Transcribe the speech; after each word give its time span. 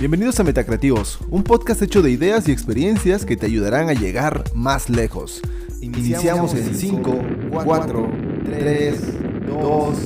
Bienvenidos 0.00 0.40
a 0.40 0.44
Metacreativos, 0.44 1.20
un 1.30 1.44
podcast 1.44 1.80
hecho 1.80 2.02
de 2.02 2.10
ideas 2.10 2.48
y 2.48 2.52
experiencias 2.52 3.24
que 3.24 3.36
te 3.36 3.46
ayudarán 3.46 3.88
a 3.88 3.94
llegar 3.94 4.44
más 4.52 4.90
lejos. 4.90 5.40
Iniciamos 5.80 6.52
en 6.54 6.74
5, 6.74 7.22
4, 7.50 8.10
3, 8.44 9.00
2, 9.46 9.98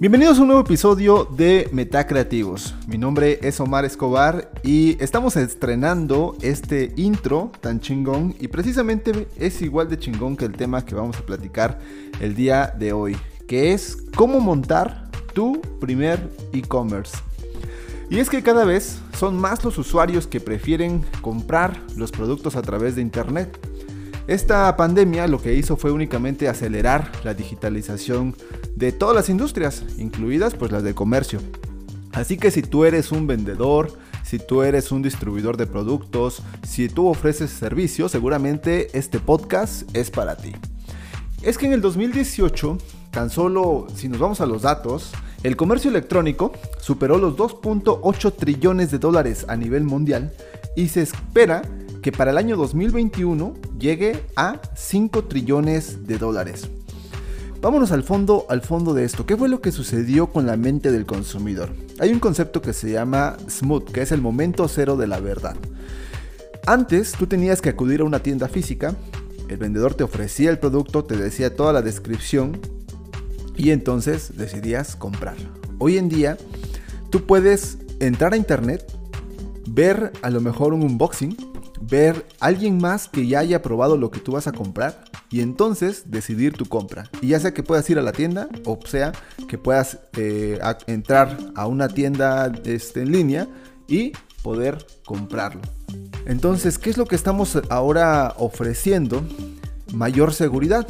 Bienvenidos 0.00 0.38
a 0.38 0.40
un 0.40 0.46
nuevo 0.46 0.62
episodio 0.62 1.26
de 1.26 1.68
Metacreativos. 1.72 2.74
Mi 2.88 2.96
nombre 2.96 3.38
es 3.42 3.60
Omar 3.60 3.84
Escobar 3.84 4.50
y 4.62 4.96
estamos 4.98 5.36
estrenando 5.36 6.38
este 6.40 6.94
intro 6.96 7.52
tan 7.60 7.80
chingón 7.80 8.34
y 8.40 8.48
precisamente 8.48 9.28
es 9.36 9.60
igual 9.60 9.90
de 9.90 9.98
chingón 9.98 10.38
que 10.38 10.46
el 10.46 10.52
tema 10.52 10.86
que 10.86 10.94
vamos 10.94 11.18
a 11.18 11.26
platicar 11.26 11.80
el 12.18 12.34
día 12.34 12.74
de 12.78 12.94
hoy, 12.94 13.14
que 13.46 13.74
es 13.74 13.98
cómo 14.16 14.40
montar 14.40 15.10
tu 15.34 15.60
primer 15.80 16.30
e-commerce. 16.54 17.18
Y 18.08 18.20
es 18.20 18.30
que 18.30 18.42
cada 18.42 18.64
vez 18.64 19.02
son 19.18 19.38
más 19.38 19.62
los 19.64 19.76
usuarios 19.76 20.26
que 20.26 20.40
prefieren 20.40 21.04
comprar 21.20 21.78
los 21.94 22.10
productos 22.10 22.56
a 22.56 22.62
través 22.62 22.96
de 22.96 23.02
internet. 23.02 23.69
Esta 24.26 24.76
pandemia 24.76 25.26
lo 25.26 25.40
que 25.40 25.54
hizo 25.54 25.76
fue 25.76 25.90
únicamente 25.90 26.48
acelerar 26.48 27.10
la 27.24 27.34
digitalización 27.34 28.36
de 28.76 28.92
todas 28.92 29.16
las 29.16 29.28
industrias, 29.28 29.84
incluidas 29.98 30.54
pues 30.54 30.72
las 30.72 30.82
de 30.82 30.94
comercio. 30.94 31.40
Así 32.12 32.36
que 32.36 32.50
si 32.50 32.62
tú 32.62 32.84
eres 32.84 33.12
un 33.12 33.26
vendedor, 33.26 33.92
si 34.24 34.38
tú 34.38 34.62
eres 34.62 34.92
un 34.92 35.02
distribuidor 35.02 35.56
de 35.56 35.66
productos, 35.66 36.42
si 36.66 36.88
tú 36.88 37.08
ofreces 37.08 37.50
servicios, 37.50 38.12
seguramente 38.12 38.96
este 38.96 39.18
podcast 39.18 39.84
es 39.96 40.10
para 40.10 40.36
ti. 40.36 40.52
Es 41.42 41.56
que 41.56 41.66
en 41.66 41.72
el 41.72 41.80
2018, 41.80 42.78
tan 43.10 43.30
solo 43.30 43.86
si 43.94 44.08
nos 44.08 44.20
vamos 44.20 44.40
a 44.40 44.46
los 44.46 44.62
datos, 44.62 45.12
el 45.42 45.56
comercio 45.56 45.90
electrónico 45.90 46.52
superó 46.80 47.16
los 47.16 47.34
2.8 47.36 48.36
trillones 48.36 48.90
de 48.90 48.98
dólares 48.98 49.46
a 49.48 49.56
nivel 49.56 49.84
mundial 49.84 50.32
y 50.76 50.88
se 50.88 51.02
espera 51.02 51.62
que 52.02 52.12
para 52.12 52.30
el 52.30 52.38
año 52.38 52.56
2021 52.56 53.54
llegue 53.78 54.24
a 54.36 54.60
5 54.74 55.24
trillones 55.24 56.06
de 56.06 56.18
dólares. 56.18 56.68
Vámonos 57.60 57.92
al 57.92 58.04
fondo, 58.04 58.46
al 58.48 58.62
fondo 58.62 58.94
de 58.94 59.04
esto. 59.04 59.26
¿Qué 59.26 59.36
fue 59.36 59.50
lo 59.50 59.60
que 59.60 59.70
sucedió 59.70 60.28
con 60.28 60.46
la 60.46 60.56
mente 60.56 60.92
del 60.92 61.04
consumidor? 61.04 61.70
Hay 61.98 62.10
un 62.10 62.18
concepto 62.18 62.62
que 62.62 62.72
se 62.72 62.90
llama 62.90 63.36
smooth, 63.48 63.90
que 63.90 64.00
es 64.00 64.12
el 64.12 64.22
momento 64.22 64.66
cero 64.66 64.96
de 64.96 65.06
la 65.06 65.20
verdad. 65.20 65.56
Antes 66.66 67.12
tú 67.12 67.26
tenías 67.26 67.60
que 67.60 67.68
acudir 67.68 68.00
a 68.00 68.04
una 68.04 68.22
tienda 68.22 68.48
física, 68.48 68.94
el 69.48 69.58
vendedor 69.58 69.94
te 69.94 70.04
ofrecía 70.04 70.48
el 70.48 70.58
producto, 70.58 71.04
te 71.04 71.16
decía 71.16 71.54
toda 71.54 71.74
la 71.74 71.82
descripción 71.82 72.58
y 73.56 73.72
entonces 73.72 74.38
decidías 74.38 74.96
comprar. 74.96 75.36
Hoy 75.78 75.98
en 75.98 76.08
día 76.08 76.38
tú 77.10 77.26
puedes 77.26 77.76
entrar 77.98 78.32
a 78.32 78.36
internet, 78.38 78.84
ver 79.68 80.12
a 80.22 80.30
lo 80.30 80.40
mejor 80.40 80.72
un 80.72 80.82
unboxing, 80.82 81.36
ver 81.80 82.26
alguien 82.40 82.78
más 82.78 83.08
que 83.08 83.26
ya 83.26 83.40
haya 83.40 83.62
probado 83.62 83.96
lo 83.96 84.10
que 84.10 84.20
tú 84.20 84.32
vas 84.32 84.46
a 84.46 84.52
comprar 84.52 85.04
y 85.30 85.40
entonces 85.40 86.10
decidir 86.10 86.52
tu 86.52 86.66
compra. 86.66 87.10
Y 87.20 87.28
ya 87.28 87.40
sea 87.40 87.54
que 87.54 87.62
puedas 87.62 87.88
ir 87.90 87.98
a 87.98 88.02
la 88.02 88.12
tienda 88.12 88.48
o 88.64 88.78
sea 88.84 89.12
que 89.48 89.58
puedas 89.58 89.98
eh, 90.16 90.58
entrar 90.86 91.36
a 91.54 91.66
una 91.66 91.88
tienda 91.88 92.52
este, 92.64 93.02
en 93.02 93.12
línea 93.12 93.48
y 93.88 94.12
poder 94.42 94.86
comprarlo. 95.04 95.62
Entonces, 96.26 96.78
¿qué 96.78 96.90
es 96.90 96.96
lo 96.96 97.06
que 97.06 97.16
estamos 97.16 97.58
ahora 97.70 98.34
ofreciendo? 98.38 99.22
Mayor 99.92 100.32
seguridad. 100.32 100.86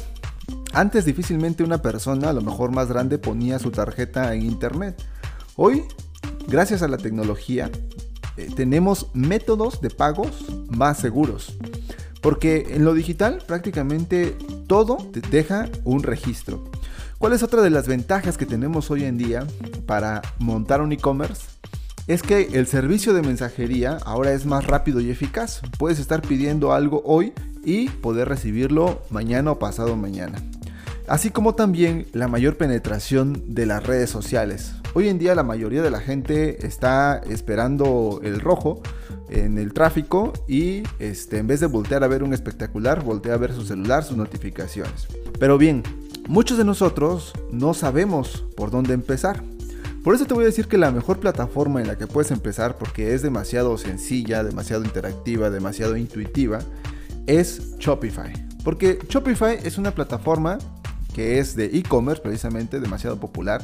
Antes 0.73 1.05
difícilmente 1.05 1.65
una 1.65 1.83
persona, 1.83 2.31
a 2.31 2.33
lo 2.33 2.43
mejor 2.43 2.73
más 2.73 2.89
grande, 2.89 3.19
ponía 3.19 3.59
su 3.59 3.71
tarjeta 3.71 4.35
en 4.35 4.43
internet. 4.43 5.03
Hoy, 5.57 5.85
gracias 6.47 6.83
a 6.83 6.89
la 6.89 6.97
tecnología, 6.97 7.71
eh, 8.37 8.49
tenemos 8.55 9.09
métodos 9.15 9.81
de 9.81 9.91
pagos 9.91 10.45
más 10.71 10.99
seguros. 10.99 11.57
Porque 12.21 12.67
en 12.71 12.85
lo 12.85 12.95
digital 12.95 13.43
prácticamente 13.47 14.37
todo 14.67 14.97
te 14.97 15.21
deja 15.21 15.69
un 15.85 16.03
registro. 16.03 16.65
¿Cuál 17.19 17.33
es 17.33 17.43
otra 17.43 17.63
de 17.63 17.71
las 17.71 17.87
ventajas 17.87 18.39
que 18.39 18.47
tenemos 18.47 18.91
hoy 18.91 19.05
en 19.05 19.19
día 19.19 19.47
para 19.87 20.23
montar 20.39 20.81
un 20.81 20.93
e-commerce? 20.93 21.49
Es 22.07 22.23
que 22.23 22.49
el 22.55 22.67
servicio 22.67 23.13
de 23.13 23.23
mensajería 23.23 23.99
ahora 24.05 24.33
es 24.33 24.47
más 24.47 24.67
rápido 24.67 25.01
y 25.01 25.11
eficaz. 25.11 25.61
Puedes 25.79 25.99
estar 25.99 26.23
pidiendo 26.23 26.73
algo 26.73 27.03
hoy 27.05 27.33
y 27.65 27.89
poder 27.89 28.29
recibirlo 28.29 29.03
mañana 29.11 29.53
o 29.53 29.59
pasado 29.59 29.97
mañana. 29.97 30.39
Así 31.11 31.31
como 31.31 31.57
también 31.57 32.07
la 32.13 32.29
mayor 32.29 32.57
penetración 32.57 33.43
de 33.49 33.67
las 33.67 33.85
redes 33.85 34.09
sociales. 34.09 34.75
Hoy 34.95 35.09
en 35.09 35.19
día 35.19 35.35
la 35.35 35.43
mayoría 35.43 35.83
de 35.83 35.91
la 35.91 35.99
gente 35.99 36.65
está 36.65 37.21
esperando 37.29 38.21
el 38.23 38.39
rojo 38.39 38.81
en 39.29 39.59
el 39.59 39.73
tráfico 39.73 40.33
y 40.47 40.85
este, 41.01 41.39
en 41.39 41.49
vez 41.49 41.59
de 41.59 41.67
voltear 41.67 42.05
a 42.05 42.07
ver 42.07 42.23
un 42.23 42.33
espectacular, 42.33 43.03
voltea 43.03 43.35
a 43.35 43.39
ver 43.39 43.53
su 43.53 43.63
celular, 43.63 44.05
sus 44.05 44.17
notificaciones. 44.17 45.09
Pero 45.41 45.59
bien, 45.59 45.83
muchos 46.29 46.57
de 46.59 46.65
nosotros 46.65 47.33
no 47.51 47.75
sabemos 47.75 48.45
por 48.57 48.71
dónde 48.71 48.95
empezar. 48.95 49.43
Por 50.05 50.15
eso 50.15 50.27
te 50.27 50.35
voy 50.35 50.45
a 50.45 50.47
decir 50.47 50.69
que 50.69 50.79
la 50.79 50.93
mejor 50.93 51.19
plataforma 51.19 51.81
en 51.81 51.89
la 51.89 51.99
que 51.99 52.07
puedes 52.07 52.31
empezar, 52.31 52.79
porque 52.79 53.15
es 53.15 53.23
demasiado 53.23 53.77
sencilla, 53.79 54.45
demasiado 54.45 54.85
interactiva, 54.85 55.51
demasiado 55.51 55.97
intuitiva, 55.97 56.61
es 57.27 57.77
Shopify. 57.79 58.33
Porque 58.63 59.01
Shopify 59.09 59.59
es 59.65 59.77
una 59.77 59.91
plataforma 59.91 60.59
que 61.15 61.39
es 61.39 61.57
de 61.57 61.67
e-commerce 61.67 62.23
precisamente, 62.23 62.81
demasiado 62.81 63.19
popular, 63.19 63.63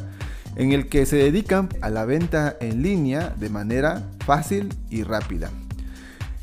en 0.57 0.73
el 0.73 0.89
que 0.89 1.07
se 1.07 1.17
dedican 1.17 1.69
a 1.83 1.91
la 1.91 2.05
venta 2.05 2.57
en 2.61 2.83
línea 2.83 3.35
de 3.39 3.51
manera 3.51 4.09
fácil 4.25 4.75
y 4.91 5.03
rápida. 5.03 5.51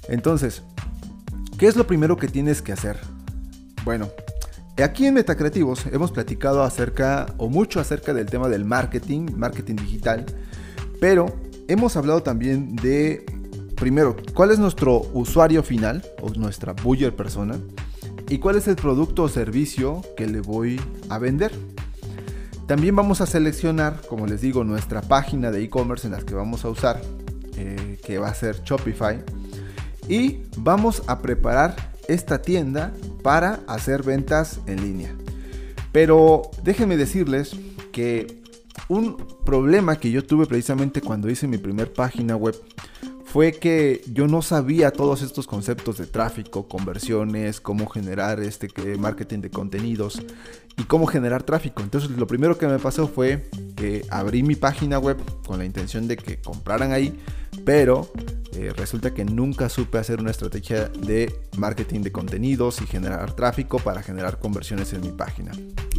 Entonces, 0.07 0.63
¿qué 1.57 1.67
es 1.67 1.75
lo 1.75 1.87
primero 1.87 2.17
que 2.17 2.27
tienes 2.27 2.61
que 2.61 2.73
hacer? 2.73 2.99
Bueno, 3.83 4.09
aquí 4.81 5.07
en 5.07 5.15
Metacreativos 5.15 5.85
hemos 5.91 6.11
platicado 6.11 6.63
acerca 6.63 7.25
o 7.37 7.49
mucho 7.49 7.79
acerca 7.79 8.13
del 8.13 8.27
tema 8.27 8.49
del 8.49 8.65
marketing, 8.65 9.27
marketing 9.35 9.75
digital, 9.75 10.25
pero 10.99 11.35
hemos 11.67 11.97
hablado 11.97 12.23
también 12.23 12.75
de, 12.75 13.25
primero, 13.75 14.15
cuál 14.33 14.51
es 14.51 14.59
nuestro 14.59 15.01
usuario 15.13 15.63
final 15.63 16.03
o 16.21 16.29
nuestra 16.29 16.73
buyer 16.73 17.15
persona 17.15 17.57
y 18.29 18.39
cuál 18.39 18.55
es 18.55 18.67
el 18.67 18.75
producto 18.75 19.23
o 19.23 19.29
servicio 19.29 20.01
que 20.15 20.27
le 20.27 20.41
voy 20.41 20.79
a 21.09 21.17
vender. 21.19 21.51
También 22.67 22.95
vamos 22.95 23.21
a 23.21 23.25
seleccionar, 23.25 24.01
como 24.07 24.25
les 24.25 24.41
digo, 24.41 24.63
nuestra 24.63 25.01
página 25.01 25.51
de 25.51 25.63
e-commerce 25.63 26.07
en 26.07 26.13
la 26.13 26.19
que 26.19 26.33
vamos 26.33 26.63
a 26.63 26.69
usar, 26.69 27.01
eh, 27.57 27.99
que 28.05 28.17
va 28.17 28.29
a 28.29 28.33
ser 28.33 28.61
Shopify. 28.63 29.21
Y 30.07 30.41
vamos 30.57 31.03
a 31.07 31.19
preparar 31.19 31.75
esta 32.07 32.41
tienda 32.41 32.93
para 33.21 33.61
hacer 33.67 34.03
ventas 34.03 34.59
en 34.65 34.81
línea. 34.81 35.13
Pero 35.91 36.43
déjenme 36.63 36.97
decirles 36.97 37.55
que 37.91 38.41
un 38.87 39.17
problema 39.45 39.97
que 39.97 40.11
yo 40.11 40.25
tuve 40.25 40.45
precisamente 40.45 41.01
cuando 41.01 41.29
hice 41.29 41.47
mi 41.47 41.57
primer 41.57 41.93
página 41.93 42.35
web 42.35 42.55
fue 43.33 43.51
que 43.51 44.03
yo 44.13 44.27
no 44.27 44.43
sabía 44.43 44.91
todos 44.91 45.23
estos 45.23 45.47
conceptos 45.47 45.97
de 45.97 46.05
tráfico, 46.05 46.67
conversiones, 46.67 47.59
cómo 47.59 47.87
generar 47.87 48.39
este 48.39 48.69
marketing 48.99 49.39
de 49.39 49.49
contenidos 49.49 50.21
y 50.77 50.83
cómo 50.83 51.07
generar 51.07 51.41
tráfico. 51.41 51.81
Entonces 51.81 52.11
lo 52.11 52.27
primero 52.27 52.59
que 52.59 52.67
me 52.67 52.77
pasó 52.77 53.07
fue 53.07 53.49
que 53.75 54.05
abrí 54.11 54.43
mi 54.43 54.53
página 54.53 54.99
web 54.99 55.17
con 55.47 55.57
la 55.57 55.65
intención 55.65 56.07
de 56.07 56.15
que 56.15 56.39
compraran 56.41 56.91
ahí, 56.91 57.19
pero 57.65 58.11
eh, 58.55 58.71
resulta 58.75 59.13
que 59.13 59.25
nunca 59.25 59.67
supe 59.67 59.97
hacer 59.97 60.19
una 60.19 60.31
estrategia 60.31 60.87
de 60.89 61.33
marketing 61.57 62.01
de 62.01 62.11
contenidos 62.11 62.81
y 62.81 62.85
generar 62.85 63.33
tráfico 63.33 63.79
para 63.79 64.03
generar 64.03 64.39
conversiones 64.39 64.93
en 64.93 65.01
mi 65.01 65.11
página. 65.11 65.51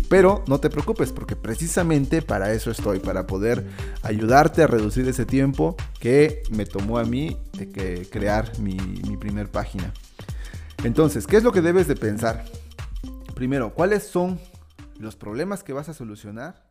Pero 0.08 0.44
no 0.46 0.60
te 0.60 0.70
preocupes 0.70 1.10
porque 1.10 1.34
precisamente 1.34 2.22
para 2.22 2.52
eso 2.52 2.70
estoy, 2.70 3.00
para 3.00 3.26
poder 3.26 3.66
ayudarte 4.02 4.62
a 4.62 4.66
reducir 4.66 5.08
ese 5.08 5.26
tiempo 5.26 5.76
que 5.98 6.42
me 6.50 6.64
tomó 6.64 6.98
a 6.98 7.04
mí 7.04 7.36
de 7.54 8.06
crear 8.08 8.56
mi, 8.60 8.76
mi 8.76 9.16
primer 9.16 9.50
página. 9.50 9.92
Entonces, 10.84 11.26
¿qué 11.26 11.38
es 11.38 11.42
lo 11.42 11.52
que 11.52 11.62
debes 11.62 11.88
de 11.88 11.96
pensar? 11.96 12.44
Primero, 13.34 13.74
¿cuáles 13.74 14.04
son 14.04 14.38
los 14.98 15.16
problemas 15.16 15.64
que 15.64 15.72
vas 15.72 15.88
a 15.88 15.94
solucionar? 15.94 16.68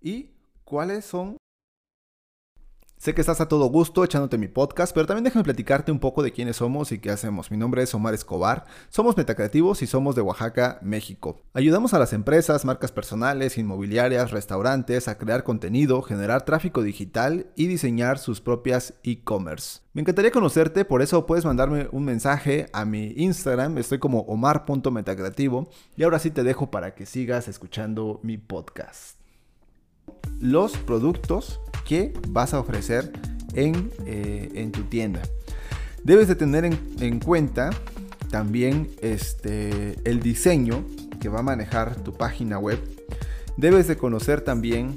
Y 0.00 0.30
cuáles 0.64 1.04
son 1.04 1.38
Sé 3.04 3.14
que 3.14 3.20
estás 3.20 3.42
a 3.42 3.48
todo 3.48 3.66
gusto 3.66 4.02
echándote 4.02 4.38
mi 4.38 4.48
podcast, 4.48 4.94
pero 4.94 5.06
también 5.06 5.24
déjame 5.24 5.44
platicarte 5.44 5.92
un 5.92 5.98
poco 5.98 6.22
de 6.22 6.32
quiénes 6.32 6.56
somos 6.56 6.90
y 6.90 7.00
qué 7.00 7.10
hacemos. 7.10 7.50
Mi 7.50 7.58
nombre 7.58 7.82
es 7.82 7.94
Omar 7.94 8.14
Escobar, 8.14 8.64
somos 8.88 9.14
metacreativos 9.14 9.82
y 9.82 9.86
somos 9.86 10.14
de 10.14 10.22
Oaxaca, 10.22 10.78
México. 10.80 11.42
Ayudamos 11.52 11.92
a 11.92 11.98
las 11.98 12.14
empresas, 12.14 12.64
marcas 12.64 12.92
personales, 12.92 13.58
inmobiliarias, 13.58 14.30
restaurantes 14.30 15.06
a 15.06 15.18
crear 15.18 15.44
contenido, 15.44 16.00
generar 16.00 16.46
tráfico 16.46 16.80
digital 16.80 17.48
y 17.56 17.66
diseñar 17.66 18.18
sus 18.18 18.40
propias 18.40 18.94
e-commerce. 19.02 19.80
Me 19.92 20.00
encantaría 20.00 20.30
conocerte, 20.30 20.86
por 20.86 21.02
eso 21.02 21.26
puedes 21.26 21.44
mandarme 21.44 21.88
un 21.92 22.06
mensaje 22.06 22.70
a 22.72 22.86
mi 22.86 23.12
Instagram, 23.18 23.76
estoy 23.76 23.98
como 23.98 24.20
omar.metacreativo 24.20 25.68
y 25.94 26.04
ahora 26.04 26.20
sí 26.20 26.30
te 26.30 26.42
dejo 26.42 26.70
para 26.70 26.94
que 26.94 27.04
sigas 27.04 27.48
escuchando 27.48 28.20
mi 28.22 28.38
podcast. 28.38 29.18
Los 30.40 30.78
productos 30.78 31.60
que 31.84 32.12
vas 32.28 32.54
a 32.54 32.60
ofrecer 32.60 33.12
en, 33.54 33.90
eh, 34.06 34.70
tu 34.72 34.82
tienda. 34.84 35.22
Debes 36.02 36.28
de 36.28 36.34
tener 36.34 36.64
en, 36.64 37.20
cuenta 37.20 37.70
también 38.30 38.90
este, 39.00 39.96
el 40.04 40.20
diseño 40.20 40.84
que 41.20 41.28
va 41.28 41.40
a 41.40 41.42
manejar 41.42 41.96
tu 41.96 42.12
página 42.12 42.58
web. 42.58 42.78
Debes 43.56 43.86
de 43.86 43.96
conocer 43.96 44.40
también 44.40 44.94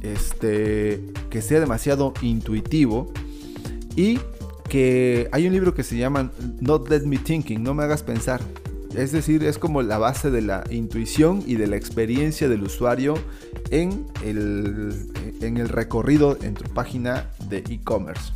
este, 0.00 1.04
que 1.30 1.42
sea 1.42 1.60
demasiado 1.60 2.14
intuitivo 2.22 3.12
y 3.96 4.20
que 4.68 5.28
hay 5.32 5.46
un 5.46 5.52
libro 5.52 5.74
que 5.74 5.82
se 5.82 5.96
llama 5.96 6.30
Not 6.60 6.88
Let 6.88 7.00
Me 7.00 7.18
Thinking, 7.18 7.62
no 7.62 7.74
me 7.74 7.82
hagas 7.82 8.02
pensar. 8.02 8.40
Es 8.98 9.12
decir, 9.12 9.44
es 9.44 9.58
como 9.58 9.80
la 9.82 9.96
base 9.96 10.28
de 10.28 10.42
la 10.42 10.64
intuición 10.70 11.44
y 11.46 11.54
de 11.54 11.68
la 11.68 11.76
experiencia 11.76 12.48
del 12.48 12.64
usuario 12.64 13.14
en 13.70 14.06
el, 14.24 15.68
recorrido 15.68 16.36
en 16.42 16.54
tu 16.54 16.64
página 16.74 17.30
de 17.48 17.58
e-commerce. 17.58 18.32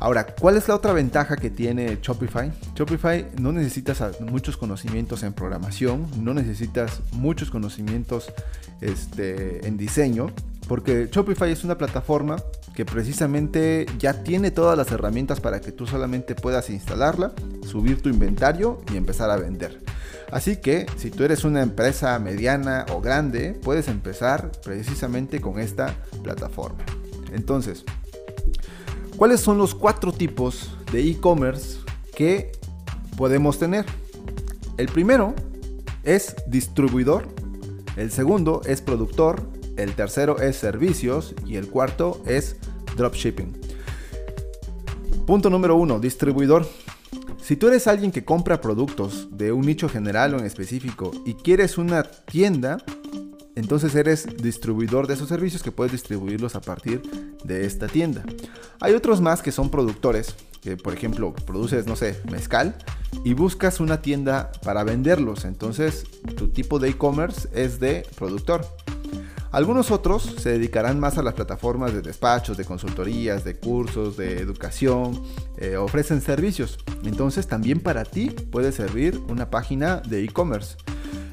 Ahora, 0.00 0.26
¿cuál 0.26 0.56
es 0.56 0.66
la 0.66 0.74
otra 0.74 0.92
ventaja 0.92 1.36
que 1.36 1.50
tiene 1.50 1.98
Shopify? 2.02 2.50
Shopify 2.74 3.28
no 3.38 3.52
necesitas 3.52 4.02
muchos 4.20 4.56
conocimientos 4.56 5.22
en 5.22 5.34
programación, 5.34 6.08
no 6.18 6.34
necesitas 6.34 7.00
muchos 7.12 7.48
conocimientos 7.48 8.32
este, 8.80 9.64
en 9.68 9.76
diseño, 9.76 10.32
porque 10.70 11.08
Shopify 11.10 11.50
es 11.50 11.64
una 11.64 11.76
plataforma 11.76 12.36
que 12.76 12.84
precisamente 12.84 13.86
ya 13.98 14.22
tiene 14.22 14.52
todas 14.52 14.78
las 14.78 14.92
herramientas 14.92 15.40
para 15.40 15.60
que 15.60 15.72
tú 15.72 15.84
solamente 15.84 16.36
puedas 16.36 16.70
instalarla, 16.70 17.32
subir 17.66 18.00
tu 18.00 18.08
inventario 18.08 18.80
y 18.92 18.96
empezar 18.96 19.32
a 19.32 19.36
vender. 19.36 19.82
Así 20.30 20.58
que 20.58 20.86
si 20.96 21.10
tú 21.10 21.24
eres 21.24 21.42
una 21.42 21.62
empresa 21.62 22.16
mediana 22.20 22.86
o 22.92 23.00
grande, 23.00 23.58
puedes 23.64 23.88
empezar 23.88 24.52
precisamente 24.64 25.40
con 25.40 25.58
esta 25.58 25.96
plataforma. 26.22 26.84
Entonces, 27.32 27.84
¿cuáles 29.16 29.40
son 29.40 29.58
los 29.58 29.74
cuatro 29.74 30.12
tipos 30.12 30.70
de 30.92 31.02
e-commerce 31.02 31.78
que 32.14 32.52
podemos 33.16 33.58
tener? 33.58 33.86
El 34.76 34.86
primero 34.86 35.34
es 36.04 36.36
distribuidor, 36.46 37.26
el 37.96 38.12
segundo 38.12 38.62
es 38.64 38.80
productor, 38.80 39.58
el 39.82 39.94
tercero 39.94 40.38
es 40.40 40.56
servicios 40.56 41.34
y 41.46 41.56
el 41.56 41.68
cuarto 41.68 42.22
es 42.26 42.56
dropshipping. 42.96 43.58
Punto 45.26 45.50
número 45.50 45.76
uno, 45.76 45.98
distribuidor. 46.00 46.66
Si 47.42 47.56
tú 47.56 47.68
eres 47.68 47.86
alguien 47.86 48.12
que 48.12 48.24
compra 48.24 48.60
productos 48.60 49.28
de 49.30 49.52
un 49.52 49.62
nicho 49.62 49.88
general 49.88 50.34
o 50.34 50.38
en 50.38 50.44
específico 50.44 51.10
y 51.24 51.34
quieres 51.34 51.78
una 51.78 52.02
tienda, 52.02 52.78
entonces 53.56 53.94
eres 53.94 54.26
distribuidor 54.36 55.06
de 55.06 55.14
esos 55.14 55.28
servicios 55.28 55.62
que 55.62 55.72
puedes 55.72 55.92
distribuirlos 55.92 56.54
a 56.54 56.60
partir 56.60 57.02
de 57.44 57.66
esta 57.66 57.88
tienda. 57.88 58.24
Hay 58.80 58.94
otros 58.94 59.20
más 59.20 59.42
que 59.42 59.52
son 59.52 59.70
productores, 59.70 60.34
que 60.60 60.76
por 60.76 60.94
ejemplo 60.94 61.34
produces, 61.46 61.86
no 61.86 61.96
sé, 61.96 62.20
mezcal 62.30 62.76
y 63.24 63.34
buscas 63.34 63.80
una 63.80 64.02
tienda 64.02 64.52
para 64.62 64.84
venderlos. 64.84 65.44
Entonces 65.44 66.04
tu 66.36 66.48
tipo 66.48 66.78
de 66.78 66.90
e-commerce 66.90 67.48
es 67.52 67.80
de 67.80 68.06
productor. 68.16 68.66
Algunos 69.52 69.90
otros 69.90 70.36
se 70.38 70.50
dedicarán 70.50 71.00
más 71.00 71.18
a 71.18 71.24
las 71.24 71.34
plataformas 71.34 71.92
de 71.92 72.02
despachos, 72.02 72.56
de 72.56 72.64
consultorías, 72.64 73.42
de 73.42 73.56
cursos, 73.56 74.16
de 74.16 74.38
educación, 74.38 75.20
eh, 75.56 75.76
ofrecen 75.76 76.20
servicios. 76.20 76.78
Entonces 77.02 77.48
también 77.48 77.80
para 77.80 78.04
ti 78.04 78.30
puede 78.30 78.70
servir 78.70 79.20
una 79.28 79.50
página 79.50 79.96
de 79.96 80.22
e-commerce. 80.22 80.76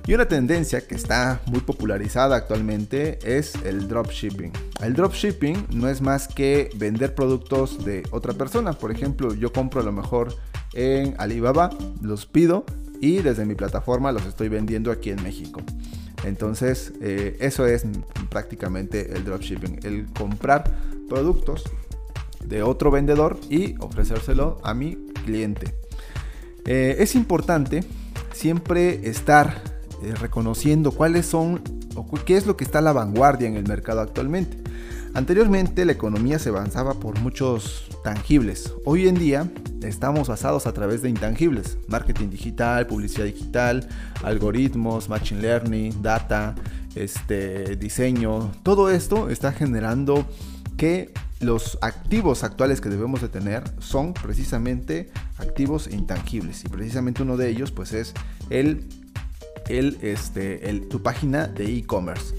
Y 0.08 0.16
una 0.16 0.26
tendencia 0.26 0.88
que 0.88 0.96
está 0.96 1.42
muy 1.46 1.60
popularizada 1.60 2.38
actualmente 2.38 3.20
es 3.24 3.54
el 3.66 3.88
dropshipping. 3.88 4.52
El 4.82 4.94
dropshipping 4.94 5.68
no 5.74 5.88
es 5.88 6.02
más 6.02 6.28
que 6.28 6.72
vender 6.76 7.14
productos 7.14 7.86
de 7.86 8.02
otra 8.10 8.34
persona. 8.34 8.74
Por 8.74 8.90
ejemplo, 8.90 9.36
yo 9.36 9.52
compro 9.52 9.82
a 9.82 9.84
lo 9.84 9.92
mejor 9.92 10.34
en 10.74 11.14
Alibaba, 11.20 11.70
los 12.02 12.26
pido 12.26 12.66
y 13.00 13.18
desde 13.18 13.46
mi 13.46 13.54
plataforma 13.54 14.12
los 14.12 14.26
estoy 14.26 14.50
vendiendo 14.50 14.92
aquí 14.92 15.12
en 15.12 15.22
México. 15.22 15.62
Entonces, 16.24 16.94
eh, 17.02 17.38
eso 17.40 17.66
es 17.66 17.86
prácticamente 18.30 19.14
el 19.14 19.24
dropshipping, 19.24 19.80
el 19.84 20.08
comprar 20.14 20.64
productos 21.08 21.64
de 22.44 22.64
otro 22.64 22.92
vendedor 22.92 23.40
y 23.50 23.76
ofrecérselo 23.80 24.60
a 24.64 24.74
mi 24.74 24.96
cliente. 25.26 25.74
Eh, 26.66 26.98
es 27.00 27.16
importante 27.16 27.84
siempre 28.34 29.08
estar 29.10 29.62
eh, 30.04 30.14
reconociendo 30.16 30.92
cuáles 30.92 31.26
son 31.26 31.62
o 31.96 32.06
qué 32.26 32.38
es 32.38 32.46
lo 32.46 32.58
que 32.58 32.64
está 32.64 32.80
a 32.80 32.82
la 32.82 32.94
vanguardia 32.94 33.48
en 33.48 33.56
el 33.56 33.68
mercado 33.68 34.02
actualmente. 34.02 34.58
Anteriormente 35.14 35.86
la 35.86 35.94
economía 35.94 36.38
se 36.38 36.50
avanzaba 36.50 36.96
por 36.96 37.20
muchos 37.20 37.90
tangibles. 38.04 38.74
Hoy 38.86 39.08
en 39.08 39.16
día 39.16 39.50
estamos 39.84 40.28
basados 40.28 40.68
a 40.68 40.74
través 40.74 41.02
de 41.02 41.10
intangibles. 41.10 41.78
Marketing 41.88 42.30
digital, 42.30 42.88
publicidad 42.88 43.26
digital, 43.26 43.88
algoritmos, 44.24 45.10
machine 45.10 45.42
learning, 45.42 46.02
data, 46.02 46.56
este, 46.96 47.76
diseño. 47.76 48.52
Todo 48.64 48.90
esto 48.90 49.30
está 49.30 49.52
generando 49.52 50.26
que 50.78 51.12
los 51.40 51.78
activos 51.82 52.44
actuales 52.44 52.82
que 52.82 52.90
debemos 52.90 53.22
de 53.22 53.30
tener 53.30 53.64
son 53.80 54.14
precisamente 54.14 55.10
activos 55.38 55.88
intangibles. 55.88 56.64
Y 56.66 56.70
precisamente 56.70 57.24
uno 57.24 57.38
de 57.38 57.50
ellos 57.50 57.72
pues 57.72 57.94
es 57.94 58.14
el, 58.50 58.88
el, 59.68 59.98
este, 60.02 60.70
el, 60.70 60.88
tu 60.88 61.02
página 61.04 61.48
de 61.48 61.78
e-commerce. 61.78 62.34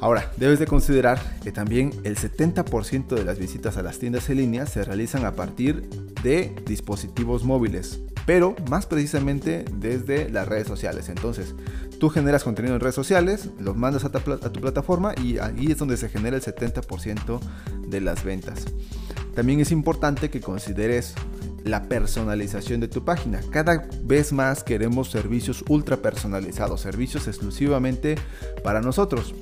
Ahora, 0.00 0.30
debes 0.36 0.60
de 0.60 0.66
considerar 0.66 1.20
que 1.42 1.50
también 1.50 1.90
el 2.04 2.16
70% 2.16 3.08
de 3.08 3.24
las 3.24 3.38
visitas 3.38 3.76
a 3.76 3.82
las 3.82 3.98
tiendas 3.98 4.30
en 4.30 4.36
línea 4.36 4.64
se 4.66 4.84
realizan 4.84 5.24
a 5.24 5.32
partir 5.32 5.88
de 6.22 6.54
dispositivos 6.66 7.42
móviles, 7.42 8.00
pero 8.24 8.54
más 8.70 8.86
precisamente 8.86 9.64
desde 9.74 10.30
las 10.30 10.46
redes 10.46 10.68
sociales. 10.68 11.08
Entonces, 11.08 11.56
tú 11.98 12.10
generas 12.10 12.44
contenido 12.44 12.76
en 12.76 12.80
redes 12.80 12.94
sociales, 12.94 13.50
los 13.58 13.76
mandas 13.76 14.04
a 14.04 14.12
tu, 14.12 14.60
plataforma 14.60 15.14
y 15.20 15.38
ahí 15.38 15.72
es 15.72 15.78
donde 15.78 15.96
se 15.96 16.08
genera 16.08 16.36
el 16.36 16.42
70% 16.42 17.40
de 17.88 18.00
las 18.00 18.22
ventas. 18.22 18.66
También 19.34 19.58
es 19.58 19.72
importante 19.72 20.30
que 20.30 20.40
consideres 20.40 21.14
la 21.64 21.82
personalización 21.88 22.78
de 22.78 22.86
tu 22.86 23.04
página. 23.04 23.40
Cada 23.50 23.88
vez 24.04 24.32
más 24.32 24.62
queremos 24.62 25.10
servicios 25.10 25.64
ultra 25.68 25.96
personalizados, 25.96 26.80
servicios 26.80 27.26
exclusivamente 27.26 28.14
para 28.62 28.80
nosotros. 28.80 29.34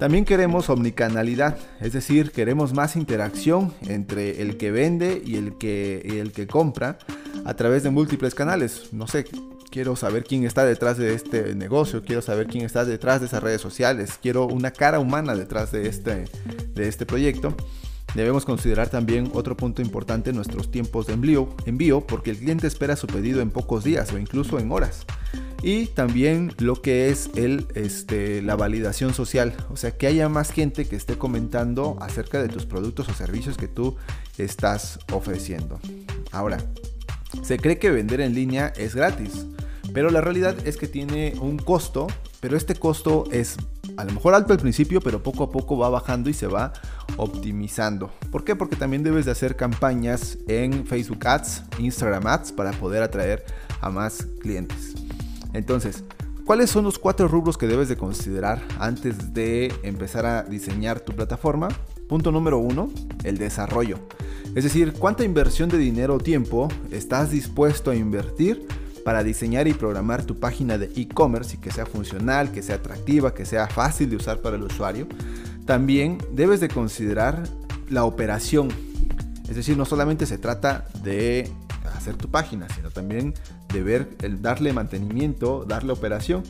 También 0.00 0.24
queremos 0.24 0.70
omnicanalidad, 0.70 1.58
es 1.78 1.92
decir, 1.92 2.30
queremos 2.30 2.72
más 2.72 2.96
interacción 2.96 3.74
entre 3.82 4.40
el 4.40 4.56
que 4.56 4.70
vende 4.70 5.20
y 5.22 5.36
el 5.36 5.58
que, 5.58 6.20
el 6.22 6.32
que 6.32 6.46
compra 6.46 6.98
a 7.44 7.52
través 7.52 7.82
de 7.82 7.90
múltiples 7.90 8.34
canales. 8.34 8.94
No 8.94 9.06
sé, 9.06 9.26
quiero 9.70 9.96
saber 9.96 10.24
quién 10.24 10.44
está 10.44 10.64
detrás 10.64 10.96
de 10.96 11.12
este 11.12 11.54
negocio, 11.54 12.02
quiero 12.02 12.22
saber 12.22 12.46
quién 12.46 12.64
está 12.64 12.86
detrás 12.86 13.20
de 13.20 13.26
esas 13.26 13.42
redes 13.42 13.60
sociales, 13.60 14.18
quiero 14.22 14.46
una 14.46 14.70
cara 14.70 15.00
humana 15.00 15.34
detrás 15.34 15.70
de 15.70 15.86
este, 15.86 16.24
de 16.74 16.88
este 16.88 17.04
proyecto. 17.04 17.54
Debemos 18.14 18.46
considerar 18.46 18.88
también 18.88 19.30
otro 19.34 19.54
punto 19.54 19.82
importante 19.82 20.32
nuestros 20.32 20.70
tiempos 20.70 21.08
de 21.08 21.12
envío, 21.12 21.50
envío 21.66 22.00
porque 22.00 22.30
el 22.30 22.38
cliente 22.38 22.66
espera 22.66 22.96
su 22.96 23.06
pedido 23.06 23.42
en 23.42 23.50
pocos 23.50 23.84
días 23.84 24.10
o 24.14 24.18
incluso 24.18 24.58
en 24.58 24.72
horas 24.72 25.04
y 25.62 25.86
también 25.86 26.52
lo 26.58 26.80
que 26.80 27.10
es 27.10 27.30
el, 27.34 27.66
este, 27.74 28.42
la 28.42 28.56
validación 28.56 29.12
social, 29.14 29.54
o 29.70 29.76
sea, 29.76 29.96
que 29.96 30.06
haya 30.06 30.28
más 30.28 30.50
gente 30.50 30.86
que 30.86 30.96
esté 30.96 31.18
comentando 31.18 31.96
acerca 32.00 32.42
de 32.42 32.48
tus 32.48 32.66
productos 32.66 33.08
o 33.08 33.14
servicios 33.14 33.56
que 33.56 33.68
tú 33.68 33.96
estás 34.38 34.98
ofreciendo. 35.12 35.78
Ahora, 36.32 36.58
se 37.42 37.58
cree 37.58 37.78
que 37.78 37.90
vender 37.90 38.20
en 38.20 38.34
línea 38.34 38.72
es 38.76 38.94
gratis, 38.94 39.46
pero 39.92 40.10
la 40.10 40.20
realidad 40.20 40.56
es 40.66 40.76
que 40.76 40.88
tiene 40.88 41.34
un 41.40 41.58
costo, 41.58 42.06
pero 42.40 42.56
este 42.56 42.74
costo 42.74 43.24
es 43.30 43.56
a 43.96 44.04
lo 44.04 44.12
mejor 44.12 44.34
alto 44.34 44.54
al 44.54 44.58
principio, 44.58 45.00
pero 45.00 45.22
poco 45.22 45.44
a 45.44 45.50
poco 45.50 45.76
va 45.76 45.90
bajando 45.90 46.30
y 46.30 46.34
se 46.34 46.46
va 46.46 46.72
optimizando. 47.16 48.10
¿Por 48.30 48.44
qué? 48.44 48.56
Porque 48.56 48.76
también 48.76 49.02
debes 49.02 49.26
de 49.26 49.32
hacer 49.32 49.56
campañas 49.56 50.38
en 50.48 50.86
Facebook 50.86 51.26
Ads, 51.26 51.64
Instagram 51.78 52.26
Ads 52.26 52.52
para 52.52 52.70
poder 52.72 53.02
atraer 53.02 53.44
a 53.80 53.90
más 53.90 54.26
clientes. 54.40 54.94
Entonces, 55.52 56.04
¿cuáles 56.44 56.70
son 56.70 56.84
los 56.84 56.98
cuatro 56.98 57.28
rubros 57.28 57.58
que 57.58 57.66
debes 57.66 57.88
de 57.88 57.96
considerar 57.96 58.62
antes 58.78 59.34
de 59.34 59.72
empezar 59.82 60.26
a 60.26 60.42
diseñar 60.42 61.00
tu 61.00 61.12
plataforma? 61.12 61.68
Punto 62.08 62.32
número 62.32 62.58
uno, 62.58 62.90
el 63.24 63.38
desarrollo. 63.38 63.98
Es 64.54 64.64
decir, 64.64 64.94
cuánta 64.94 65.24
inversión 65.24 65.68
de 65.68 65.78
dinero 65.78 66.14
o 66.14 66.18
tiempo 66.18 66.68
estás 66.90 67.30
dispuesto 67.30 67.90
a 67.90 67.94
invertir 67.94 68.66
para 69.04 69.22
diseñar 69.22 69.68
y 69.68 69.74
programar 69.74 70.24
tu 70.24 70.38
página 70.38 70.76
de 70.76 70.90
e-commerce 70.96 71.56
y 71.56 71.58
que 71.58 71.70
sea 71.70 71.86
funcional, 71.86 72.52
que 72.52 72.62
sea 72.62 72.76
atractiva, 72.76 73.32
que 73.34 73.46
sea 73.46 73.66
fácil 73.68 74.10
de 74.10 74.16
usar 74.16 74.40
para 74.40 74.56
el 74.56 74.62
usuario. 74.62 75.06
También 75.66 76.18
debes 76.32 76.60
de 76.60 76.68
considerar 76.68 77.42
la 77.88 78.04
operación. 78.04 78.68
Es 79.48 79.56
decir, 79.56 79.76
no 79.76 79.84
solamente 79.84 80.26
se 80.26 80.38
trata 80.38 80.86
de 81.02 81.50
hacer 81.96 82.16
tu 82.16 82.28
página, 82.28 82.68
sino 82.74 82.90
también 82.90 83.34
de 83.72 83.82
ver, 83.82 84.08
el 84.22 84.42
darle 84.42 84.72
mantenimiento, 84.72 85.64
darle 85.66 85.92
operación. 85.92 86.42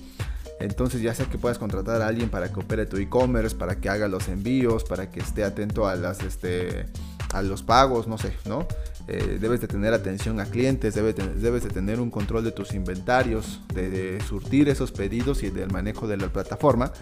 Entonces 0.61 1.00
ya 1.00 1.15
sea 1.15 1.27
que 1.27 1.39
puedas 1.39 1.59
contratar 1.59 2.03
a 2.03 2.07
alguien 2.07 2.29
para 2.29 2.53
que 2.53 2.61
opere 2.61 2.85
tu 2.85 2.99
e-commerce, 2.99 3.57
para 3.57 3.81
que 3.81 3.89
haga 3.89 4.09
los 4.09 4.29
envíos, 4.29 4.85
para 4.85 5.11
que 5.11 5.21
esté 5.21 5.43
atento 5.43 5.89
a, 5.89 5.95
las, 5.95 6.23
este, 6.23 6.87
a 7.33 7.43
los 7.43 7.62
pagos, 7.62 8.07
no 8.07 8.19
sé, 8.19 8.35
¿no? 8.45 8.67
Eh, 9.09 9.39
debes 9.41 9.61
de 9.62 9.69
tener 9.69 9.95
atención 9.95 10.39
a 10.39 10.45
clientes, 10.45 10.95
debes 10.95 11.17
de, 11.17 11.27
debes 11.35 11.65
de 11.65 11.71
tener 11.71 11.99
un 11.99 12.11
control 12.11 12.45
de 12.45 12.53
tus 12.53 12.75
inventarios, 12.75 13.61
de, 13.73 14.21
surtir 14.29 14.69
esos 14.69 14.93
pedidos 14.93 15.43
y 15.43 15.50
del 15.50 15.71
manejo 15.73 16.07
de 16.07 16.19
la 16.19 16.29
plataforma. 16.29 16.93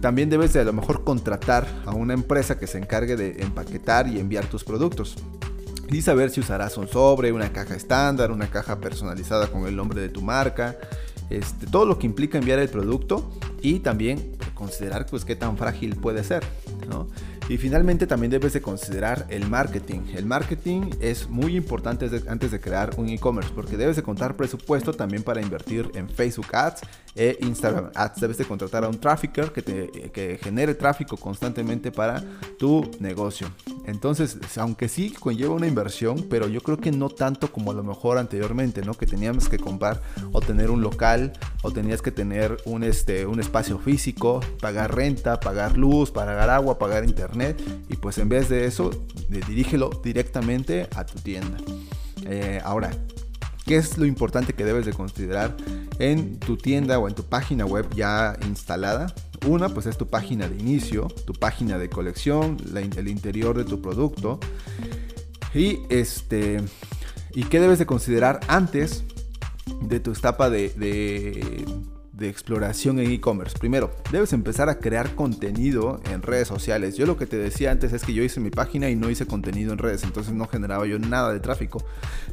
También 0.00 0.28
debes 0.28 0.52
de 0.52 0.60
a 0.60 0.64
lo 0.64 0.72
mejor 0.72 1.04
contratar 1.04 1.66
a 1.86 1.92
una 1.92 2.14
empresa 2.14 2.58
que 2.58 2.66
se 2.66 2.78
encargue 2.78 3.16
de 3.16 3.42
empaquetar 3.42 4.08
y 4.08 4.18
enviar 4.18 4.46
tus 4.46 4.64
productos 4.64 5.16
y 5.92 6.00
saber 6.00 6.30
si 6.30 6.40
usarás 6.40 6.76
un 6.78 6.88
sobre, 6.88 7.32
una 7.32 7.52
caja 7.52 7.74
estándar, 7.74 8.30
una 8.30 8.48
caja 8.48 8.80
personalizada 8.80 9.48
con 9.48 9.66
el 9.66 9.76
nombre 9.76 10.00
de 10.00 10.08
tu 10.08 10.22
marca, 10.22 10.76
este, 11.28 11.66
todo 11.66 11.84
lo 11.84 11.98
que 11.98 12.06
implica 12.06 12.38
enviar 12.38 12.58
el 12.58 12.68
producto 12.68 13.30
y 13.60 13.80
también 13.80 14.36
considerar 14.54 15.06
pues 15.06 15.24
qué 15.24 15.36
tan 15.36 15.56
frágil 15.56 15.96
puede 15.96 16.24
ser. 16.24 16.42
Y 17.48 17.58
finalmente 17.58 18.06
también 18.06 18.30
debes 18.30 18.52
de 18.52 18.62
considerar 18.62 19.26
el 19.28 19.46
marketing. 19.48 20.00
El 20.14 20.24
marketing 20.24 20.90
es 21.00 21.28
muy 21.28 21.56
importante 21.56 22.08
antes 22.28 22.50
de 22.50 22.60
crear 22.60 22.94
un 22.96 23.08
e-commerce 23.08 23.50
porque 23.54 23.76
debes 23.76 23.96
de 23.96 24.02
contar 24.02 24.36
presupuesto 24.36 24.92
también 24.92 25.22
para 25.22 25.42
invertir 25.42 25.90
en 25.94 26.08
Facebook 26.08 26.54
Ads 26.54 26.82
e 27.14 27.38
Instagram 27.40 27.90
Ads. 27.94 28.20
Debes 28.20 28.38
de 28.38 28.44
contratar 28.44 28.84
a 28.84 28.88
un 28.88 28.98
trafficker 28.98 29.52
que, 29.52 29.62
te, 29.62 30.10
que 30.10 30.38
genere 30.42 30.74
tráfico 30.74 31.16
constantemente 31.16 31.92
para 31.92 32.22
tu 32.58 32.90
negocio. 33.00 33.48
Entonces, 33.86 34.38
aunque 34.56 34.88
sí 34.88 35.10
conlleva 35.10 35.54
una 35.54 35.66
inversión, 35.66 36.26
pero 36.30 36.48
yo 36.48 36.60
creo 36.60 36.78
que 36.78 36.92
no 36.92 37.08
tanto 37.08 37.50
como 37.50 37.72
a 37.72 37.74
lo 37.74 37.82
mejor 37.82 38.18
anteriormente, 38.18 38.82
¿no? 38.82 38.94
Que 38.94 39.06
teníamos 39.06 39.48
que 39.48 39.58
comprar 39.58 40.00
o 40.32 40.40
tener 40.40 40.70
un 40.70 40.82
local 40.82 41.32
o 41.62 41.70
tenías 41.70 42.00
que 42.00 42.12
tener 42.12 42.56
un, 42.64 42.84
este, 42.84 43.26
un 43.26 43.40
espacio 43.40 43.78
físico, 43.78 44.40
pagar 44.60 44.94
renta, 44.94 45.40
pagar 45.40 45.76
luz, 45.76 46.10
pagar 46.10 46.48
agua, 46.50 46.78
pagar 46.78 47.04
internet 47.04 47.60
y 47.88 47.96
pues 47.96 48.18
en 48.18 48.28
vez 48.28 48.48
de 48.48 48.66
eso, 48.66 48.90
dirígelo 49.28 49.90
directamente 50.02 50.88
a 50.94 51.04
tu 51.04 51.18
tienda. 51.18 51.58
Eh, 52.24 52.60
ahora, 52.64 52.90
¿qué 53.64 53.76
es 53.76 53.98
lo 53.98 54.06
importante 54.06 54.52
que 54.52 54.64
debes 54.64 54.86
de 54.86 54.92
considerar 54.92 55.56
en 55.98 56.38
tu 56.38 56.56
tienda 56.56 56.98
o 56.98 57.08
en 57.08 57.14
tu 57.14 57.24
página 57.24 57.64
web 57.64 57.86
ya 57.94 58.36
instalada? 58.46 59.14
Una, 59.46 59.68
pues 59.68 59.86
es 59.86 59.98
tu 59.98 60.06
página 60.06 60.48
de 60.48 60.56
inicio, 60.56 61.08
tu 61.26 61.32
página 61.32 61.78
de 61.78 61.88
colección, 61.88 62.56
el 62.96 63.08
interior 63.08 63.56
de 63.56 63.64
tu 63.64 63.82
producto. 63.82 64.38
Y 65.54 65.80
este. 65.90 66.62
¿Y 67.34 67.44
qué 67.44 67.60
debes 67.60 67.78
de 67.78 67.86
considerar 67.86 68.40
antes 68.46 69.04
de 69.80 70.00
tu 70.00 70.12
etapa 70.12 70.50
de 70.50 71.64
exploración 72.20 72.98
en 72.98 73.10
e-commerce. 73.10 73.58
Primero, 73.58 73.90
debes 74.10 74.32
empezar 74.32 74.68
a 74.68 74.78
crear 74.78 75.14
contenido 75.14 76.00
en 76.10 76.22
redes 76.22 76.48
sociales. 76.48 76.96
Yo 76.96 77.06
lo 77.06 77.16
que 77.16 77.26
te 77.26 77.36
decía 77.36 77.70
antes 77.70 77.92
es 77.92 78.04
que 78.04 78.12
yo 78.12 78.22
hice 78.22 78.40
mi 78.40 78.50
página 78.50 78.90
y 78.90 78.96
no 78.96 79.10
hice 79.10 79.26
contenido 79.26 79.72
en 79.72 79.78
redes, 79.78 80.04
entonces 80.04 80.32
no 80.32 80.46
generaba 80.46 80.86
yo 80.86 80.98
nada 80.98 81.32
de 81.32 81.40
tráfico. 81.40 81.82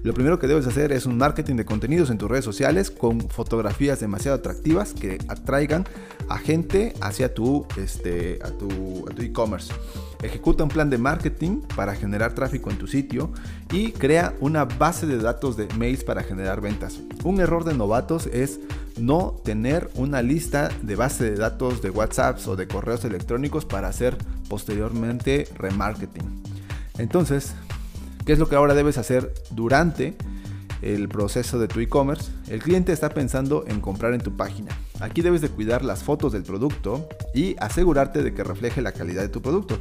Lo 0.04 0.14
primero 0.14 0.40
que 0.40 0.48
debes 0.48 0.68
hacer 0.68 0.92
es 0.92 1.06
un 1.06 1.18
marketing 1.18 1.56
de 1.56 1.66
contenidos 1.66 2.10
en 2.10 2.18
tus 2.18 2.30
redes 2.30 2.46
sociales 2.46 2.92
con 2.92 3.22
fotografías 3.30 4.00
demasiado 4.00 4.38
atractivas 4.38 4.94
que 4.94 5.18
atraigan 5.28 5.86
a 6.28 6.38
gente 6.38 6.94
hacia 7.02 7.34
tu 7.34 7.66
este 7.78 8.40
a 8.44 8.52
tu 8.52 9.06
e-commerce. 9.20 9.74
Ejecuta 10.22 10.64
un 10.64 10.70
plan 10.70 10.90
de 10.90 10.98
marketing 10.98 11.62
para 11.76 11.96
generar 11.96 12.36
tráfico 12.36 12.70
en 12.70 12.78
tu 12.78 12.88
sitio 12.88 13.32
y 13.72 13.94
crea 13.94 14.36
una 14.42 14.66
base 14.66 15.08
de 15.08 15.18
datos 15.18 15.56
de 15.56 15.68
mails 15.78 16.04
para 16.04 16.24
generar 16.24 16.60
ventas. 16.60 17.00
Un 17.24 17.40
error 17.40 17.64
de 17.64 17.74
novatos 17.74 18.28
es 18.28 18.60
no 19.00 19.36
tener 19.44 19.90
una 19.96 20.22
lista 20.22 20.70
de 20.82 20.96
base 20.96 21.32
de 21.32 21.38
datos 21.38 21.82
de 21.82 21.90
WhatsApp 21.90 22.40
o 22.48 22.56
de 22.56 22.68
correos 22.68 23.06
electrónicos 23.06 23.66
para 23.66 23.88
hacer 23.88 24.18
posteriormente 24.48 25.48
remarketing. 25.56 26.44
Entonces, 26.98 27.54
¿qué 28.26 28.34
es 28.34 28.40
lo 28.40 28.50
que 28.50 28.56
ahora 28.56 28.74
debes 28.74 28.98
hacer 28.98 29.34
durante 29.52 30.16
el 30.82 31.10
proceso 31.10 31.60
de 31.60 31.68
tu 31.68 31.80
e-commerce, 31.80 32.32
el 32.50 32.62
cliente 32.62 32.94
está 32.94 33.10
pensando 33.10 33.66
en 33.68 33.82
comprar 33.82 34.14
en 34.14 34.22
tu 34.22 34.36
página. 34.36 34.72
Aquí 35.02 35.22
debes 35.22 35.42
de 35.42 35.50
cuidar 35.50 35.84
las 35.84 36.04
fotos 36.04 36.34
del 36.34 36.44
producto 36.44 37.08
y 37.34 37.56
asegurarte 37.60 38.22
de 38.22 38.34
que 38.34 38.44
refleje 38.44 38.82
la 38.82 38.92
calidad 38.92 39.22
de 39.22 39.30
tu 39.30 39.42
producto. 39.42 39.78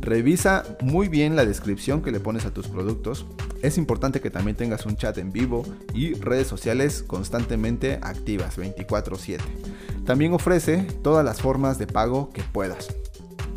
Revisa 0.00 0.64
muy 0.82 1.08
bien 1.08 1.36
la 1.36 1.46
descripción 1.46 2.02
que 2.02 2.12
le 2.12 2.20
pones 2.20 2.44
a 2.44 2.52
tus 2.52 2.68
productos. 2.68 3.24
Es 3.62 3.78
importante 3.78 4.20
que 4.20 4.30
también 4.30 4.56
tengas 4.56 4.84
un 4.84 4.96
chat 4.96 5.16
en 5.18 5.32
vivo 5.32 5.64
y 5.94 6.14
redes 6.14 6.46
sociales 6.46 7.02
constantemente 7.06 7.98
activas 8.02 8.58
24/7. 8.58 9.42
También 10.04 10.34
ofrece 10.34 10.86
todas 11.02 11.24
las 11.24 11.40
formas 11.40 11.78
de 11.78 11.86
pago 11.86 12.30
que 12.30 12.42
puedas. 12.42 12.88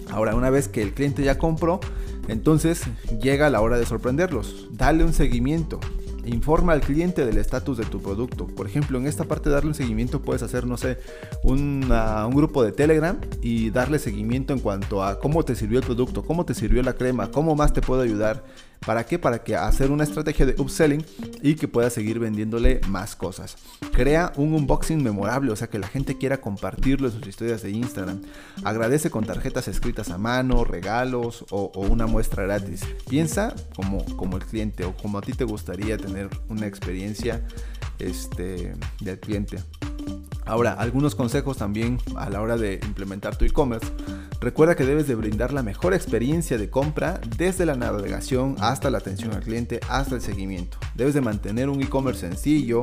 Ahora, 0.10 0.36
una 0.36 0.50
vez 0.50 0.68
que 0.68 0.82
el 0.82 0.94
cliente 0.94 1.24
ya 1.24 1.38
compró, 1.38 1.80
entonces 2.28 2.84
llega 3.22 3.50
la 3.50 3.62
hora 3.62 3.78
de 3.78 3.86
sorprenderlos. 3.86 4.68
Dale 4.72 5.04
un 5.04 5.14
seguimiento. 5.14 5.80
Informa 6.26 6.74
al 6.74 6.82
cliente 6.82 7.26
del 7.26 7.38
estatus 7.38 7.78
de 7.78 7.86
tu 7.86 8.02
producto. 8.02 8.48
Por 8.48 8.68
ejemplo, 8.68 8.98
en 8.98 9.08
esta 9.08 9.24
parte 9.24 9.50
de 9.50 9.56
darle 9.56 9.70
un 9.70 9.76
seguimiento 9.76 10.22
puedes 10.22 10.44
hacer, 10.44 10.66
no 10.66 10.78
sé, 10.78 10.98
un 11.44 11.90
grupo 12.34 12.64
de 12.64 12.72
Telegram 12.72 13.20
y 13.42 13.70
darle 13.72 14.00
seguimiento 14.00 14.54
en 14.54 14.60
cuanto 14.60 15.04
a 15.04 15.20
cómo 15.20 15.44
te 15.44 15.56
sirvió 15.56 15.80
el 15.80 15.86
producto, 15.86 16.24
cómo 16.24 16.46
te 16.46 16.54
sirvió 16.54 16.84
la 16.84 16.94
crema, 16.94 17.32
cómo 17.32 17.56
más 17.56 17.74
te 17.74 17.82
puedo 17.82 18.02
ayudar. 18.02 18.44
¿Para 18.86 19.06
qué? 19.06 19.20
Para 19.20 19.44
que 19.44 19.56
hacer 19.56 19.92
una 19.92 20.04
estrategia 20.04 20.48
de 20.48 20.60
upselling 20.60 21.06
y 21.44 21.54
que 21.54 21.68
puedas 21.68 21.94
seguir 21.94 22.18
vendiéndole 22.18 22.82
más 22.88 23.16
cosas. 23.16 23.56
Crea 23.94 24.34
un 24.38 24.54
unboxing 24.56 25.04
memorable, 25.04 25.52
o 25.52 25.56
sea 25.56 25.70
que 25.70 25.78
la 25.78 25.88
gente 25.88 26.18
quiera 26.18 26.42
compartirlo 26.42 27.08
en 27.08 27.14
sus 27.14 27.28
historias 27.28 27.62
de 27.62 27.70
Instagram. 27.70 28.24
Agradece 28.64 29.12
con 29.12 29.24
tarjetas 29.24 29.68
escritas 29.68 30.10
a 30.10 30.18
mano, 30.18 30.64
regalos 30.64 31.46
o, 31.52 31.72
una 31.76 32.08
muestra 32.08 32.44
gratis. 32.44 32.82
Piensa 33.08 33.54
como, 33.76 34.04
como 34.16 34.38
el 34.38 34.46
cliente 34.46 34.84
o 34.84 34.96
como 34.98 35.20
a 35.20 35.22
ti 35.22 35.34
te 35.34 35.44
gustaría 35.44 35.98
tener 35.98 36.30
una 36.50 36.66
experiencia 36.66 37.46
este, 38.00 38.74
del 39.00 39.20
cliente. 39.20 39.60
Ahora, 40.52 40.74
algunos 40.74 41.16
consejos 41.16 41.56
también 41.56 41.98
a 42.18 42.30
la 42.30 42.42
hora 42.42 42.58
de 42.58 42.82
implementar 42.84 43.38
tu 43.38 43.46
e-commerce. 43.46 43.88
Recuerda 44.42 44.76
que 44.76 44.84
debes 44.84 45.08
de 45.08 45.16
brindar 45.16 45.54
la 45.54 45.64
mejor 45.64 45.94
experiencia 45.94 46.58
de 46.58 46.70
compra 46.70 47.22
desde 47.38 47.66
la 47.66 47.76
navegación 47.76 48.58
hasta 48.60 48.90
la 48.90 48.98
atención 48.98 49.32
al 49.32 49.44
cliente, 49.44 49.80
hasta 49.88 50.16
el 50.16 50.20
seguimiento. 50.20 50.78
Debes 50.94 51.14
de 51.14 51.22
mantener 51.22 51.70
un 51.70 51.82
e-commerce 51.82 52.28
sencillo, 52.28 52.82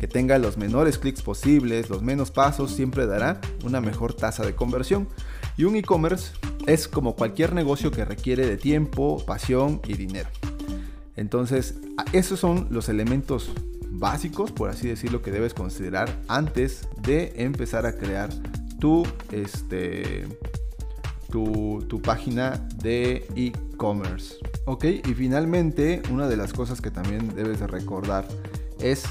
que 0.00 0.08
tenga 0.08 0.38
los 0.38 0.56
menores 0.56 0.96
clics 0.96 1.20
posibles, 1.20 1.90
los 1.90 2.00
menos 2.00 2.30
pasos, 2.30 2.70
siempre 2.70 3.04
dará 3.04 3.42
una 3.62 3.82
mejor 3.82 4.14
tasa 4.14 4.46
de 4.46 4.54
conversión. 4.54 5.06
Y 5.58 5.64
un 5.64 5.76
e-commerce 5.76 6.32
es 6.66 6.88
como 6.88 7.14
cualquier 7.14 7.52
negocio 7.52 7.90
que 7.90 8.06
requiere 8.06 8.46
de 8.46 8.56
tiempo, 8.56 9.22
pasión 9.26 9.82
y 9.86 9.98
dinero. 9.98 10.30
Entonces, 11.16 11.74
esos 12.14 12.40
son 12.40 12.68
los 12.70 12.88
elementos 12.88 13.52
básicos, 14.02 14.50
por 14.50 14.68
así 14.68 14.88
decirlo, 14.88 15.22
que 15.22 15.30
debes 15.30 15.54
considerar 15.54 16.10
antes 16.26 16.88
de 17.00 17.32
empezar 17.36 17.86
a 17.86 17.92
crear 17.92 18.30
tu, 18.80 19.06
este, 19.30 20.26
tu, 21.30 21.84
tu 21.88 22.02
página 22.02 22.66
de 22.82 23.24
e-commerce. 23.36 24.38
Ok, 24.64 24.84
y 24.86 25.14
finalmente, 25.14 26.02
una 26.10 26.26
de 26.26 26.36
las 26.36 26.52
cosas 26.52 26.80
que 26.80 26.90
también 26.90 27.32
debes 27.36 27.60
de 27.60 27.68
recordar 27.68 28.26
es 28.80 29.04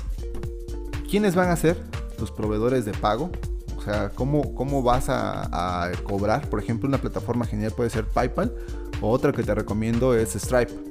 quiénes 1.09 1.35
van 1.35 1.49
a 1.49 1.55
ser 1.55 1.77
tus 2.17 2.29
proveedores 2.29 2.83
de 2.83 2.91
pago. 2.91 3.31
O 3.77 3.81
sea, 3.81 4.09
cómo, 4.09 4.53
cómo 4.53 4.83
vas 4.83 5.07
a, 5.07 5.87
a 5.87 5.91
cobrar. 6.03 6.49
Por 6.49 6.59
ejemplo, 6.59 6.89
una 6.89 6.99
plataforma 6.99 7.45
genial 7.45 7.71
puede 7.71 7.89
ser 7.89 8.05
PayPal. 8.05 8.53
O 8.99 9.09
otra 9.09 9.31
que 9.31 9.41
te 9.41 9.55
recomiendo 9.55 10.13
es 10.13 10.33
Stripe. 10.33 10.90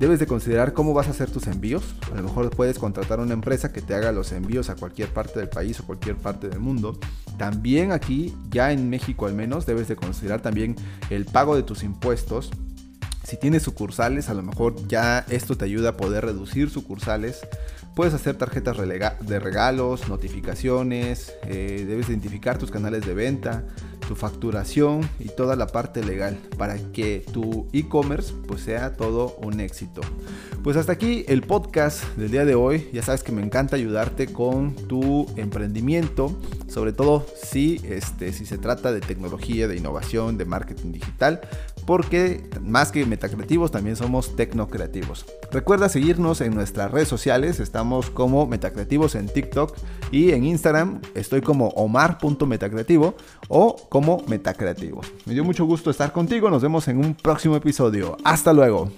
Debes 0.00 0.18
de 0.18 0.26
considerar 0.26 0.72
cómo 0.72 0.94
vas 0.94 1.08
a 1.08 1.10
hacer 1.10 1.30
tus 1.30 1.46
envíos. 1.46 1.94
A 2.10 2.14
lo 2.14 2.22
mejor 2.22 2.48
puedes 2.48 2.78
contratar 2.78 3.20
una 3.20 3.34
empresa 3.34 3.70
que 3.70 3.82
te 3.82 3.94
haga 3.94 4.12
los 4.12 4.32
envíos 4.32 4.70
a 4.70 4.74
cualquier 4.74 5.12
parte 5.12 5.38
del 5.38 5.50
país 5.50 5.78
o 5.78 5.84
cualquier 5.84 6.16
parte 6.16 6.48
del 6.48 6.58
mundo. 6.58 6.98
También 7.36 7.92
aquí, 7.92 8.34
ya 8.48 8.72
en 8.72 8.88
México 8.88 9.26
al 9.26 9.34
menos, 9.34 9.66
debes 9.66 9.88
de 9.88 9.96
considerar 9.96 10.40
también 10.40 10.74
el 11.10 11.26
pago 11.26 11.54
de 11.54 11.64
tus 11.64 11.82
impuestos. 11.82 12.50
Si 13.24 13.36
tienes 13.36 13.62
sucursales, 13.62 14.30
a 14.30 14.34
lo 14.34 14.42
mejor 14.42 14.74
ya 14.88 15.26
esto 15.28 15.54
te 15.54 15.66
ayuda 15.66 15.90
a 15.90 15.96
poder 15.98 16.24
reducir 16.24 16.70
sucursales. 16.70 17.40
Puedes 17.94 18.14
hacer 18.14 18.38
tarjetas 18.38 18.78
de 18.78 19.38
regalos, 19.38 20.08
notificaciones, 20.08 21.34
eh, 21.44 21.84
debes 21.86 22.08
identificar 22.08 22.56
tus 22.56 22.70
canales 22.70 23.04
de 23.04 23.12
venta 23.12 23.64
tu 24.10 24.16
facturación 24.16 25.08
y 25.20 25.28
toda 25.28 25.54
la 25.54 25.68
parte 25.68 26.02
legal 26.02 26.36
para 26.58 26.78
que 26.92 27.24
tu 27.32 27.68
e-commerce 27.72 28.34
pues 28.48 28.62
sea 28.62 28.96
todo 28.96 29.36
un 29.40 29.60
éxito. 29.60 30.00
Pues 30.64 30.76
hasta 30.76 30.90
aquí 30.90 31.24
el 31.28 31.42
podcast 31.42 32.02
del 32.16 32.32
día 32.32 32.44
de 32.44 32.56
hoy. 32.56 32.88
Ya 32.92 33.02
sabes 33.02 33.22
que 33.22 33.30
me 33.30 33.40
encanta 33.40 33.76
ayudarte 33.76 34.26
con 34.26 34.74
tu 34.74 35.26
emprendimiento, 35.36 36.36
sobre 36.66 36.92
todo 36.92 37.24
si, 37.40 37.80
este, 37.84 38.32
si 38.32 38.46
se 38.46 38.58
trata 38.58 38.92
de 38.92 39.00
tecnología, 39.00 39.68
de 39.68 39.76
innovación, 39.76 40.36
de 40.36 40.44
marketing 40.44 40.90
digital, 40.90 41.40
porque 41.86 42.48
más 42.62 42.92
que 42.92 43.06
metacreativos 43.06 43.70
también 43.70 43.96
somos 43.96 44.36
tecnocreativos. 44.36 45.24
Recuerda 45.50 45.88
seguirnos 45.88 46.40
en 46.40 46.54
nuestras 46.54 46.90
redes 46.90 47.08
sociales, 47.08 47.58
estamos 47.60 48.10
como 48.10 48.46
metacreativos 48.46 49.14
en 49.14 49.28
TikTok 49.28 49.76
y 50.12 50.32
en 50.32 50.44
Instagram 50.44 51.00
estoy 51.14 51.40
como 51.40 51.68
omar.metacreativo 51.68 53.14
o 53.48 53.76
como 53.88 53.99
metacreativos. 54.26 55.12
Me 55.26 55.34
dio 55.34 55.44
mucho 55.44 55.64
gusto 55.64 55.90
estar 55.90 56.12
contigo, 56.12 56.50
nos 56.50 56.62
vemos 56.62 56.88
en 56.88 56.98
un 56.98 57.14
próximo 57.14 57.56
episodio. 57.56 58.16
Hasta 58.24 58.52
luego. 58.52 58.90